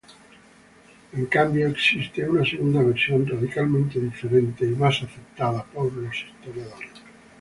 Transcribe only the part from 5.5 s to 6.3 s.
por los